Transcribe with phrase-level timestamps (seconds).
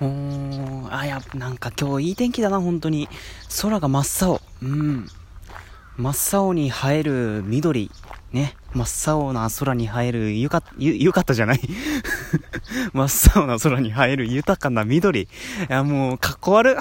[0.00, 3.08] うーん、あ、や、なんか今日いい天気だな、本当に。
[3.62, 4.40] 空が真っ青。
[4.62, 5.06] うん。
[5.96, 7.90] 真っ青に映える緑。
[8.32, 8.56] ね。
[8.74, 11.60] 真っ青な空に映えるゆか、ゆ、ゆかったじゃない？
[12.92, 15.22] 真っ青な空に映える豊かな緑。
[15.22, 15.28] い
[15.68, 16.76] や、もう、かっこ悪。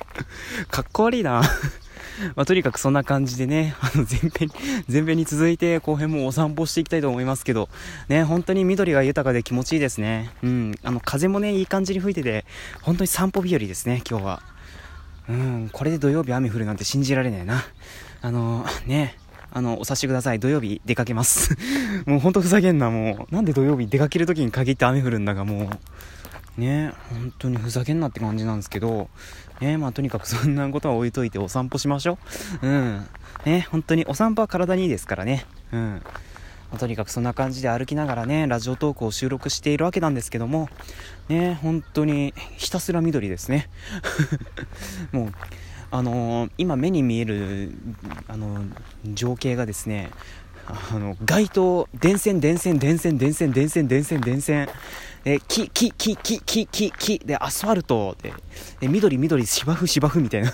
[0.70, 1.42] かっこ悪いな。
[2.36, 4.50] まあ、とにかくそんな感じでね、 あの前編、
[4.90, 7.68] 前編に続いて後編もお散歩していきたいと思いますけど、
[8.08, 10.30] ね、本当に緑が豊かで気持ちいいですね。
[10.42, 12.44] うん、あの風もね、いい感じに吹いてて、
[12.82, 14.42] 本当に散歩日和ですね、今日は。
[15.28, 17.64] うん、これで土曜日雨降るなんて信じられないな。
[18.22, 19.16] あの、ね、
[19.50, 20.38] あの、お察しください。
[20.38, 21.56] 土曜日出かけます。
[22.06, 23.34] もうほんとふざけんな、もう。
[23.34, 25.68] なんで土曜日出かける時に限って雨降るんだが、もう。
[26.56, 29.08] ね、本当にふざけんなって感じなんですけど、
[29.60, 32.18] ね、まあとにかくそんなことは置いといてお散歩しましょ
[32.62, 32.66] う。
[32.66, 33.06] うん。
[33.44, 35.44] ね、本当にお散歩は体にいいですからね。
[35.72, 36.02] うん。
[36.70, 40.68] まあ、とにかくそんな感じで歩きながらね、ラジオトークを収録しているわけなんですけども、
[41.28, 43.68] ね、本当にひたすら緑ですね。
[45.12, 45.32] もう、
[45.90, 47.72] あのー、今目に見える、
[48.28, 50.10] あのー、情景がですね、
[50.66, 54.68] あの、街灯、電線、電線、電線、電線、電線、電線、電線、
[55.24, 58.32] え、木、木、木、木、木、木、木、で、アスファルト、で、
[58.80, 60.52] で緑、緑、芝生、芝生みたいな。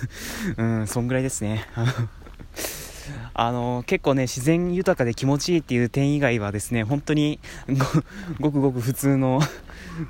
[0.56, 1.66] うん、そんぐらいですね。
[3.34, 7.40] あの結構ね自然豊かで気持ちいいっていう点以外はですね本当に
[8.40, 9.40] ごくごく普通の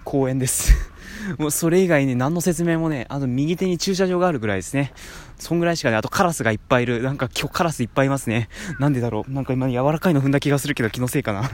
[0.04, 0.91] 公園です
[1.38, 4.92] もうそれ以外に何の説明もね、あと右手に駐車場があるぐらいですね。
[5.38, 7.02] そんぐらいしかね、あとカラスがいっぱいいる。
[7.02, 8.48] なんか今日カラスいっぱいいますね。
[8.78, 9.30] なんでだろう。
[9.30, 11.50] なんか今柔らかいの踏んだ気がするけど気のせいかな。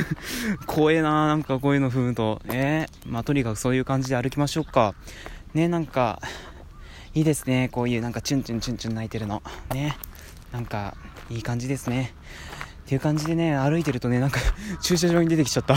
[0.66, 2.40] 怖えななんかこういうの踏むと。
[2.46, 4.94] えー、まあとにかくそういう感じで歩きましょうか。
[5.54, 6.20] ね、なんか、
[7.14, 7.70] いいですね。
[7.72, 9.42] こういうなんかチュンチュンチュンチュン泣いてるの。
[9.72, 9.96] ね。
[10.52, 10.96] なんか、
[11.30, 12.12] いい感じですね。
[12.86, 14.38] っていう感じでね、歩いてるとね、なんか
[14.80, 15.74] 駐車場に出てきちゃった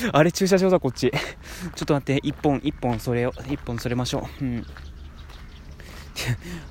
[0.12, 1.10] あれ駐車場だ、こっち。
[1.12, 4.44] ちょっと待って、一本、一本それを、一本それましょう。
[4.44, 4.66] うん。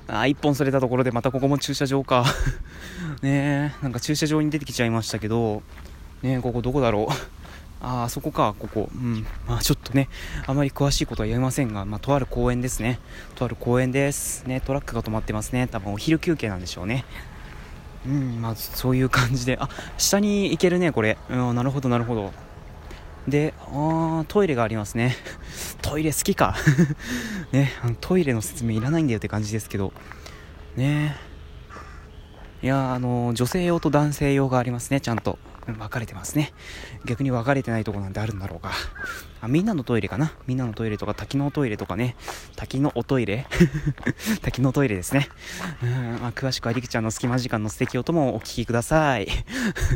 [0.08, 2.24] あ、一本それたところでまたここも駐車場か
[3.22, 5.62] ねえ、なんか駐車場に出てきちゃいましたけど、
[6.22, 7.14] ねここどこだろう。
[7.82, 8.90] ああそこか、ここ。
[8.94, 9.26] うん。
[9.46, 10.08] まあちょっとね、
[10.46, 13.00] あまり詳しいことは言えませんが、まあとある公園ですね。
[13.36, 14.44] とある公園です。
[14.46, 15.66] ね、トラックが止まってますね。
[15.66, 17.04] 多分お昼休憩なんでしょうね。
[18.06, 19.68] うんまあそういう感じであ
[19.98, 22.32] 下に行けるねこれうんなるほどなるほど
[23.28, 25.16] であトイレがありますね。
[25.82, 26.56] トイレ好きか。
[27.52, 29.92] ねあのトイレの説明いらないんだよって感じですけど。
[30.76, 31.16] ね。
[32.62, 35.38] いやあの女性用と男性用がありますねちゃんと。
[35.66, 36.52] 分かれてますね。
[37.04, 38.72] 逆に分かれてないとこなんてあるんだろうか。
[39.40, 40.32] あ、みんなのトイレかな？
[40.46, 42.16] みんなのトイレとか滝のトイレとかね。
[42.56, 43.46] 滝のおトイレ？
[44.42, 45.28] 滝のトイレですね。
[45.82, 49.28] うん、まあ、詳しくはりくちゃんの隙間時間の素敵音もお聞きください。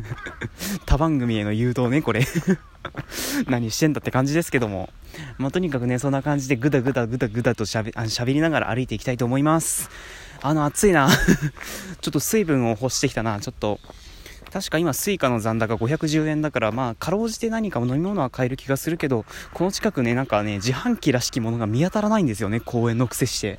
[0.86, 2.26] 他番組への誘導ね、これ
[3.48, 4.90] 何してんだって感じですけども。
[5.38, 9.90] まあ、とにかくね、そんな感じでぐだぐだぐだぐだとしゃべ、あしゃべりながら歩いていきたいと思います。
[10.42, 11.08] あの、暑いな。
[12.00, 13.40] ちょっと水分を欲してきたな。
[13.40, 13.80] ちょっと、
[14.54, 23.58] 確か今、スイカの残高510円だから、まあ、かろうじて何か飲み物は買える気がするけど、この近くね、なんかね、自販機らしきものが見当たらないんですよね、公園の癖して。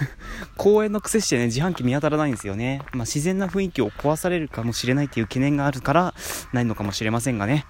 [0.56, 2.80] 公園の癖してね、自販機見当たらないんですよね。
[2.94, 6.14] まあ、自然な雰囲気を壊されるかもしれないっていう懸念があるから、
[6.54, 7.66] ないのかもしれませんがね。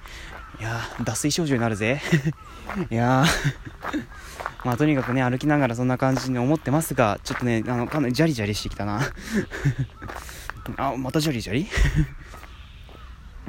[0.61, 2.01] いやー、脱水症状になるぜ。
[2.89, 4.05] いやー
[4.65, 9.01] まあとにかくね、歩きながらそんな感じに思ってますが、ちょっとね、あの、かなりジャリジャリしてきたな。
[10.77, 11.67] あ、またジャリジャリ？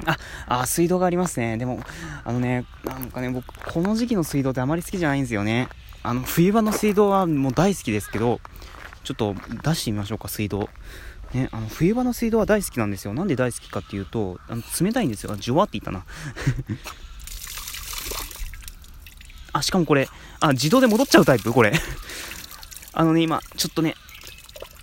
[0.06, 1.56] あ、あ、 水道がありますね。
[1.56, 1.82] でも、
[2.24, 5.68] あのね、なんかね、僕、この時期の水道ってあまり好きじゃないんですよね。
[6.02, 8.40] あの、冬場の水道はもう大好きですけど、
[9.04, 10.68] ちょっと出してみましょうか、水道。
[11.32, 13.14] ね、あの、冬場の水道は大好きなんですよ。
[13.14, 15.34] なんで大好きかっていうと、あの冷たいんですよ。
[15.36, 16.04] ジュワって言ったな。
[19.54, 20.08] あ、しかもこれ、
[20.40, 21.52] あ、自動で戻っちゃうタイプ？
[21.52, 21.72] これ。
[22.94, 23.94] あのね、今、ちょっとね、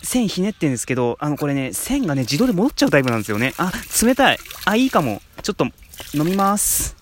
[0.02, 3.54] 線ひねってんですけど、あの、これね、線がね、自動で戻っちゃうタイプなんですよね。
[3.58, 3.72] あ、
[4.02, 4.38] 冷たい。
[4.64, 5.20] あ、いいかも。
[5.42, 5.66] ちょっと、
[6.14, 6.96] 飲みます。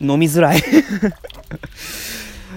[0.00, 0.62] 飲みづらい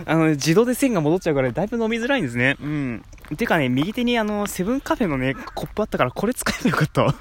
[0.06, 2.56] あの、自動で線が戻っちゃうから、だいぶ飲みづらいんですね。
[2.62, 3.04] うん。
[3.36, 7.14] てかね、右手にあの、セブンカフェのね、コップあったから、これ使えばよかった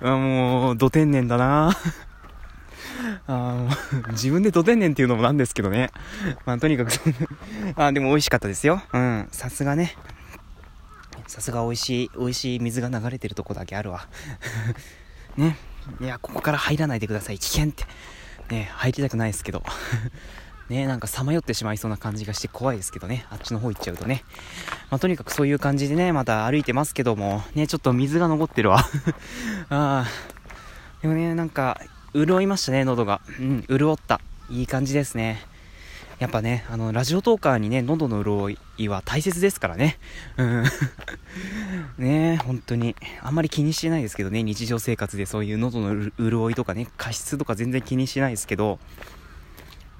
[0.08, 1.76] あもう、ど天然だな
[3.26, 3.68] あ
[4.12, 5.90] 自分でど天然っていうのもなんですけどね。
[6.44, 6.92] まあ、とにかく
[7.76, 8.82] あ、でも美味しかったですよ。
[8.92, 9.28] うん。
[9.30, 9.96] さすがね。
[11.26, 14.08] さすが美味しい、美味しい水が流れてるとこだけあるわ。
[15.36, 15.56] ね。
[16.00, 17.38] いや、ここから入らないでください。
[17.38, 17.84] 危険って。
[18.50, 19.62] ね、入りたくないですけど。
[20.68, 24.22] ね、なんかさまよってしまいそうな感じがして怖いですけどね、あっちの方行っちゃうとね。
[24.90, 28.78] まあ、とにかくそういう感じでね、また歩いてますけども、ね、ちょっと水が残ってるわ。
[28.78, 28.84] あ
[29.70, 30.06] あ。
[31.00, 31.80] でもね、なんか、
[32.14, 33.20] 潤いましたね、喉が。
[33.38, 34.20] うん、潤った。
[34.50, 35.40] いい感じですね。
[36.18, 39.98] やっぱね、あの、ラジオトーカーにね、喉の潤いは大切ですからね。
[40.36, 40.64] うん。
[41.98, 42.96] ね本当に。
[43.22, 48.80] あんまり気にしてないですけどね、日常生活でそういう喉の潤いとかね、加湿とか全然気にしてないですけど、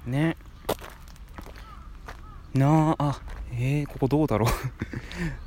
[0.05, 0.35] ね。
[2.53, 3.21] なあ、あ、
[3.53, 4.47] えー、ここどうだろ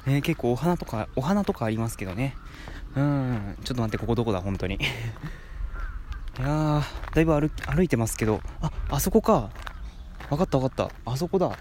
[0.07, 2.35] う ね、結構お花とか、お花とかありますけどね。
[2.97, 4.79] うん、ちょっと待って、ここどこだ、本当に。
[6.39, 9.51] いやー、だいぶ歩歩いてますけど、あ、あそこか。
[10.31, 11.11] 分かった分かった。
[11.11, 11.59] あそこだ。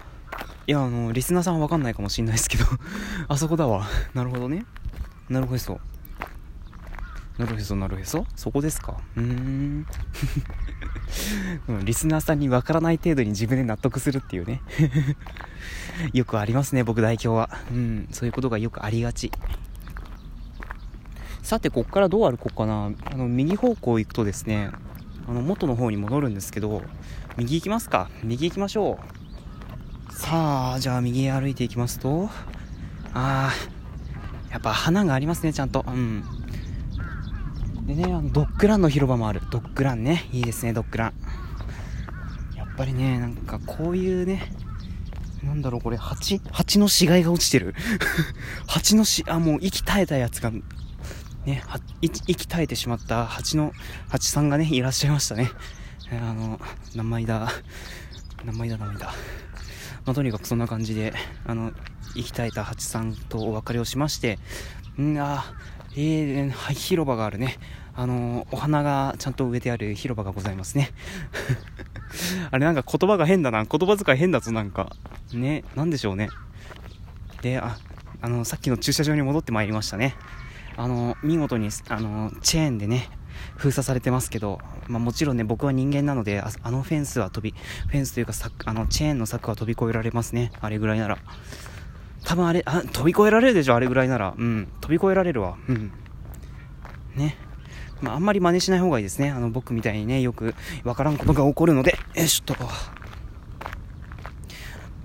[0.66, 2.64] いや、あの、リスナーさんは分かんないかもしんないですけど
[3.28, 3.86] あそこだわ。
[4.14, 4.64] なるほどね。
[5.28, 5.80] なるほど。
[7.38, 9.86] なるへそ、なるへそそこですかうーん。
[11.84, 14.62] リスナーさんに分からない程度に自分で納得するっていうね
[16.12, 17.50] よくありますね、僕代表は。
[17.70, 19.32] うん、そういうことがよくありがち。
[21.42, 22.92] さて、こっからどう歩こうかな。
[23.04, 24.70] あの、右方向行くとですね、
[25.26, 26.82] あの、元の方に戻るんですけど、
[27.36, 28.98] 右行きますか右行きましょ
[30.08, 30.12] う。
[30.14, 32.28] さあ、じゃあ右へ歩いていきますと、
[33.12, 35.84] あー、やっぱ花がありますね、ちゃんと。
[35.86, 36.22] うん。
[37.86, 39.40] でね、あの、ドッグランの広場もある。
[39.50, 40.28] ドッグランね。
[40.32, 41.12] いいですね、ドッグラン。
[42.56, 44.52] やっぱりね、なんかこういうね、
[45.42, 47.74] なんだろう、これ、蜂蜂の死骸が落ちてる。
[48.68, 50.52] 蜂の死、あ、もう息絶えたやつが、
[51.46, 53.72] ね、は息絶えてしまった蜂の、
[54.08, 55.50] 蜂さんがね、いらっしゃいましたね。
[56.10, 56.60] えー、あの、
[56.94, 57.48] 名前だ。
[58.44, 59.06] 名前だ、名前だ。
[60.04, 61.12] まあ、とにかくそんな感じで、
[61.44, 61.72] あの、
[62.14, 64.38] 息絶えた蜂さんとお別れをしまして、
[65.00, 65.44] んあ、
[65.94, 67.58] えー、はい、広場があるね。
[67.94, 70.90] あの、お花がちゃんと植えてある広場がございますね。
[72.50, 73.64] あれなんか言葉が変だな。
[73.64, 74.94] 言葉遣い変だぞ、なんか。
[75.32, 76.28] ね、なんでしょうね。
[77.42, 77.78] で、あ、
[78.20, 80.14] あの、さっきの駐車場に戻ってまいりましたね。
[80.76, 83.08] あの、見事に、あの、チェーンでね、
[83.56, 84.58] 封鎖されてますけど、
[84.88, 87.54] まあ、もちろんね、僕は人間なので、ああのフェンスは飛び、
[87.88, 88.32] フェンスというか、
[88.66, 90.52] あの、チェーンの柵は飛び越えられますね。
[90.60, 91.18] あれぐらいなら。
[92.24, 94.34] 多分あれ、あ、飛び越えられるでしょ、あれぐらいなら。
[94.36, 95.56] うん、飛び越えられるわ。
[95.68, 95.92] うん。
[97.16, 97.36] ね。
[98.00, 99.30] まあ、あんまり真似しない方がいいですね。
[99.30, 100.54] あの、僕みたいにね、よく
[100.84, 102.56] わからんことが起こるので、よしょっと。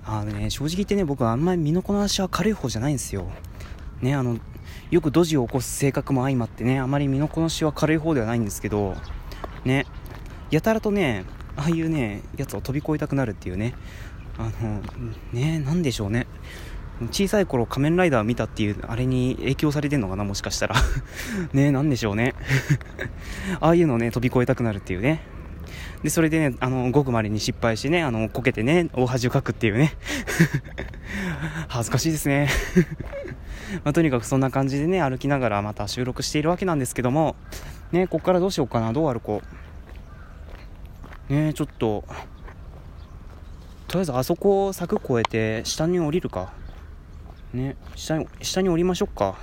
[0.09, 3.27] あのね、正直言ってね、僕はあんまり身のこなしは軽い方じゃないんですよ。
[4.01, 4.37] ね、あの、
[4.91, 8.95] よくドジを起こす性格も相まってね、あまり身のこなしは軽い方ではないんですけど、
[9.65, 9.85] ね、
[10.49, 11.25] やたらとね、
[11.55, 13.73] ああいうね、やつを飛び越えたくなるっていうね、
[14.37, 14.81] あの、
[15.33, 16.27] ね、なんでしょうね。
[17.11, 20.75] 小さい頃仮面ライダー見たっていうあれに影響されてんのかなもしかしたら。
[21.53, 22.33] ねなんでしょうね。
[23.61, 25.21] ああいうのをね飛び越えたくなるっていうね。
[26.01, 29.93] でそれでねあのごくまれに失敗してねあのこけてね大恥をかくっていうね。
[31.69, 32.49] 恥ずかしいですね。
[33.83, 37.35] まあ、とにかくそんな感じでね歩きながらまた収録しているわけなんですけども
[37.91, 38.93] ねこっからどうしようかな。
[38.93, 39.41] どう歩こ
[41.29, 41.33] う。
[41.33, 42.03] ねちょっと
[43.87, 46.51] とりあえずあそこを柵越えて下に降りるか。
[47.53, 49.35] ね下に下に降りましょうか。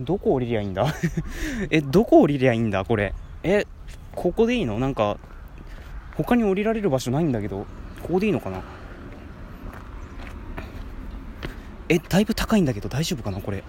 [0.00, 0.86] どこ降りりゃいいんだ？
[1.70, 2.84] えどこ降りりゃいいんだ？
[2.84, 3.14] これ。
[3.44, 3.66] え
[4.14, 4.78] ここでいいの？
[4.78, 5.16] なんか
[6.16, 7.66] 他に降りられる場所ないんだけど
[8.02, 8.62] ここでいいのかな？
[11.92, 13.62] えだいぶ高いんだけど大丈夫かなこれ。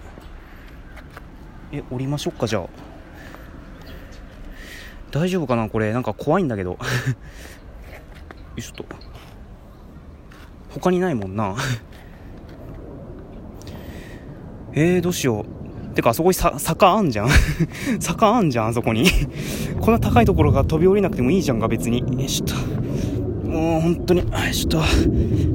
[1.72, 2.68] え降りましょうかじゃあ。
[5.10, 5.92] 大丈夫かなこれ。
[5.92, 6.70] なんか怖いんだけど。
[6.72, 6.78] よ
[8.56, 8.86] いしょっと。
[10.70, 11.54] 他にないもんな。
[14.72, 15.44] えー、どうしよ
[15.92, 15.94] う。
[15.94, 17.28] てか、あそこにさ坂あんじゃん。
[18.00, 19.04] 坂あんじゃん、あそこに。
[19.82, 21.98] こんな高いところが飛び降りなくてもいいじゃんか、別に。
[21.98, 22.54] よいしょっと。
[23.50, 24.80] もう、本当に、よいしょっと。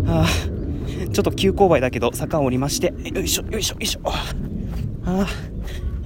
[0.05, 0.27] あ
[1.11, 4.01] ちょっと急勾配だけど、坂を降りまして、よいしょ、よいしょ、よいしょ。
[5.05, 5.27] あ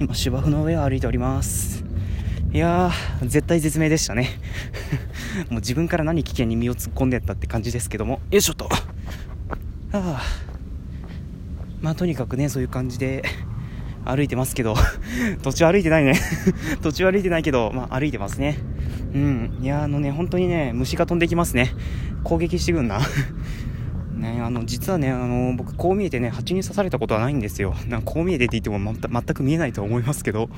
[0.00, 1.84] 今、芝生の上を歩いております。
[2.52, 4.30] いやー、絶対絶命でしたね。
[5.50, 8.68] もう自分から何危険に身を突っ込んでったって感じですけども、よいしょっと。
[9.92, 10.22] あ。
[11.84, 13.22] まあとにかくねそういう感じで
[14.06, 14.74] 歩いてますけど
[15.44, 16.14] 途中歩いてないね
[16.80, 18.56] 途中歩いてないけど、まあ、歩いてますね
[19.14, 21.74] うんいやあのね本当にね虫が飛んできますね
[22.22, 23.00] 攻撃してくんな
[24.14, 27.74] ね、あの実はねあの僕こう見えてね蜂に刺されたことはないんですよ。
[27.88, 30.48] なんかこう見えてって言っても全く見えないとは思いますけど。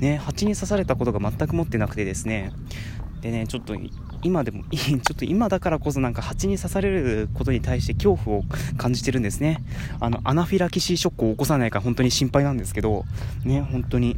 [0.00, 2.52] ね蜂に刺されたことが全く持ってなくてですね。
[3.20, 3.74] でねちょっと
[4.22, 8.44] 今でも ちょっと今だからこそなんか蜂に刺されることに対して恐怖を
[8.76, 9.62] 感じてるんですね。
[10.00, 13.04] あのアナフィラキシーショックを起こさないか本当に心配なんですけど。
[13.44, 14.16] ね本当に。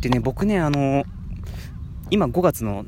[0.00, 1.04] でね僕ねあの
[2.10, 2.84] 今5月の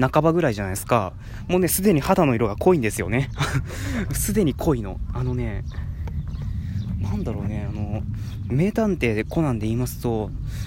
[0.00, 1.12] 半ばぐらいじゃないですか。
[1.48, 3.30] もうね、すでに肌の色が濃いんですよね。
[4.12, 4.98] すでに濃いの。
[5.12, 5.64] あのね、
[7.00, 8.02] なんだろうね、あの、
[8.48, 10.08] 名探偵でコナンで言いますと、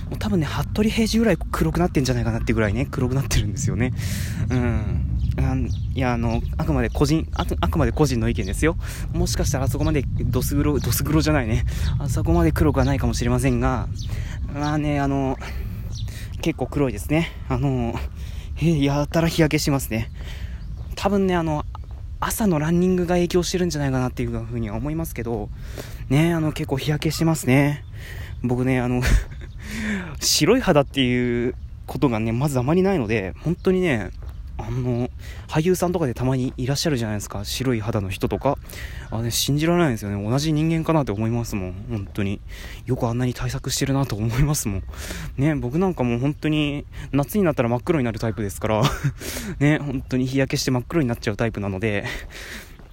[0.09, 3.93] もう多分ね、服部平次ぐらい黒くなってんじゃないかなってぐらいね、黒くなってるんですよね。
[4.49, 5.17] うん。
[5.93, 8.75] いや、あの、あくまで個人あ、あくまで個人の意見ですよ。
[9.13, 11.65] もしかしたらあそこまでドス黒、ドス黒じゃないね。
[11.99, 13.87] あそこまで黒くはないかもしれませんが、
[14.53, 15.37] まあね、あの、
[16.41, 17.31] 結構黒いですね。
[17.49, 17.95] あの、
[18.61, 20.09] えやたら日焼けしますね。
[20.95, 21.63] 多分ね、あの、
[22.19, 25.49] 朝のランニングが影響してるんじゃないかなっていうふうには思いますけど、
[26.09, 27.83] ね、あの、結構日焼けしますね。
[28.43, 29.01] 僕ね、あの
[30.19, 34.09] 白い肌っていうことがね、まずあまりないので、本当にね、
[34.67, 35.09] あの、
[35.47, 37.45] 俳優さんとかでたまにいらっしゃるじゃないですか。
[37.45, 38.57] 白い肌の人とか。
[39.09, 40.29] あね、信じられないですよね。
[40.29, 41.85] 同じ人間かなって思いますもん。
[41.89, 42.41] 本当に。
[42.85, 44.83] よくあんなに対策してるなと思いますもん。
[45.37, 48.83] ね、僕なんかもう本当に、夏になったら真っ黒になるタイプですから
[49.59, 52.03] ね、本当に日焼けして真っ黒になっちゃうタイプなので、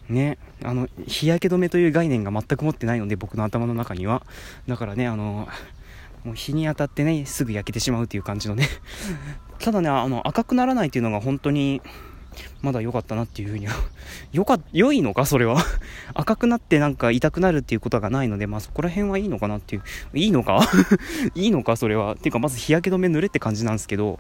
[0.09, 4.23] ね、あの、日焼け止めという概念が全く持ってないので、僕の頭の中には。
[4.69, 5.49] だからね、あの、
[6.25, 8.67] もう日に当たってね、すぐ焼けてしまうっていう感じのね
[9.59, 11.81] ただね、あの、赤くならないっていうのが本当に、
[12.63, 13.75] まだ良かったなっていうふうには、
[14.33, 15.25] よか、良いのか？
[15.25, 15.57] それは。
[16.15, 19.83] 赤くなってなんか痛くなるっていうことがないので、まあそこら辺はいいのかなっていう、
[20.15, 20.61] いいのか？
[21.35, 21.77] いいのか？
[21.77, 22.15] それは。
[22.15, 24.19] っていうかまず日焼け止め塗れって感じなんですけど、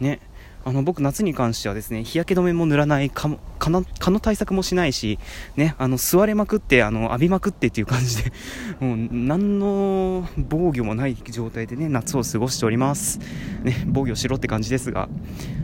[0.00, 0.20] ね。
[0.64, 3.38] あの僕、夏に関してはですね日焼け止めも塗らない蚊
[3.70, 3.84] の
[4.20, 5.18] 対策もしないし、
[5.56, 8.32] ね、あの座れまくってあの浴びまくってっていう感じで
[8.80, 13.20] もう何の防御もない状態でね夏を過ごしております、
[13.62, 15.08] ね、防御しろって感じですが、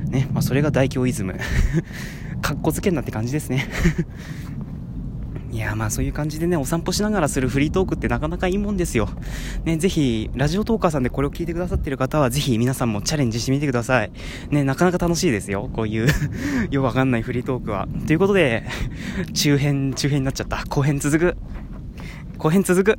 [0.09, 1.35] ねまあ、それが大凶イズム。
[2.43, 3.69] かっこつけんなって感じですね。
[5.53, 9.09] いやまあそういう感じでね、お散歩しながらするフリートークってなかなかいいもんですよ。
[9.65, 14.13] ね、ぜひ、ラジオトーカーさんでこれを聞いてくださってる方は、ぜひ皆さんもチャレンジしてみてください。
[14.51, 15.69] ね、なかなか楽しいですよ。
[15.73, 16.07] こういう
[16.71, 17.89] よくわかんないフリートークは。
[18.07, 18.65] ということで、
[19.35, 20.65] 中編、中編になっちゃった。
[20.69, 21.37] 後編続く。
[22.39, 22.97] 後編続く。